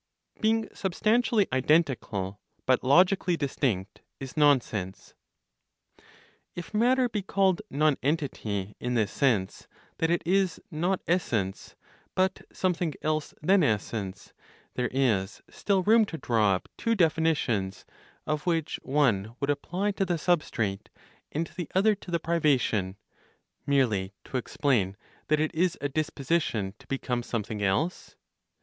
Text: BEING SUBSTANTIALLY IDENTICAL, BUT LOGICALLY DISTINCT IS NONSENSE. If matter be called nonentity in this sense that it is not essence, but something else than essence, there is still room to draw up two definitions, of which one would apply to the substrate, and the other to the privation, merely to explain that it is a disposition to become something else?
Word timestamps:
BEING 0.39 0.67
SUBSTANTIALLY 0.73 1.47
IDENTICAL, 1.53 2.39
BUT 2.65 2.83
LOGICALLY 2.83 3.37
DISTINCT 3.37 4.01
IS 4.19 4.35
NONSENSE. 4.35 5.13
If 6.55 6.73
matter 6.73 7.07
be 7.07 7.21
called 7.21 7.61
nonentity 7.69 8.73
in 8.79 8.95
this 8.95 9.11
sense 9.11 9.67
that 9.99 10.09
it 10.09 10.23
is 10.25 10.59
not 10.71 11.03
essence, 11.07 11.75
but 12.15 12.41
something 12.51 12.95
else 13.03 13.35
than 13.43 13.61
essence, 13.61 14.33
there 14.73 14.89
is 14.91 15.43
still 15.51 15.83
room 15.83 16.05
to 16.05 16.17
draw 16.17 16.55
up 16.55 16.67
two 16.77 16.95
definitions, 16.95 17.85
of 18.25 18.47
which 18.47 18.79
one 18.81 19.35
would 19.39 19.51
apply 19.51 19.91
to 19.91 20.03
the 20.03 20.17
substrate, 20.17 20.87
and 21.31 21.45
the 21.55 21.69
other 21.75 21.93
to 21.93 22.09
the 22.09 22.19
privation, 22.19 22.95
merely 23.67 24.13
to 24.23 24.37
explain 24.37 24.97
that 25.27 25.39
it 25.39 25.53
is 25.53 25.77
a 25.79 25.87
disposition 25.89 26.73
to 26.79 26.87
become 26.87 27.21
something 27.21 27.61
else? 27.61 28.15